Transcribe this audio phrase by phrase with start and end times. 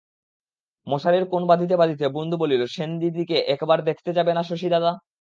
[0.87, 4.91] মশারির কোণ বাঁধিতে বাঁধিতে বুন্দ বলিল, সেনদিদিকে একবার দেখতে যাবে না শশী দাদা?